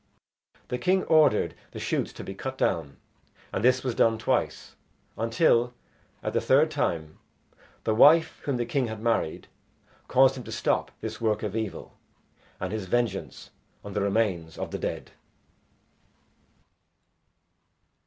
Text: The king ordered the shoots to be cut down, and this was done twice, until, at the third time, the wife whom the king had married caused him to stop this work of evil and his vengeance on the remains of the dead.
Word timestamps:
The 0.69 0.79
king 0.79 1.03
ordered 1.03 1.53
the 1.73 1.79
shoots 1.79 2.11
to 2.13 2.23
be 2.23 2.33
cut 2.33 2.57
down, 2.57 2.97
and 3.53 3.63
this 3.63 3.83
was 3.83 3.93
done 3.93 4.17
twice, 4.17 4.75
until, 5.15 5.75
at 6.23 6.33
the 6.33 6.41
third 6.41 6.71
time, 6.71 7.19
the 7.83 7.93
wife 7.93 8.41
whom 8.45 8.57
the 8.57 8.65
king 8.65 8.87
had 8.87 8.99
married 8.99 9.47
caused 10.07 10.37
him 10.37 10.43
to 10.45 10.51
stop 10.51 10.89
this 11.01 11.21
work 11.21 11.43
of 11.43 11.55
evil 11.55 11.93
and 12.59 12.73
his 12.73 12.87
vengeance 12.87 13.51
on 13.83 13.93
the 13.93 14.01
remains 14.01 14.57
of 14.57 14.71
the 14.71 14.79
dead. 14.79 15.11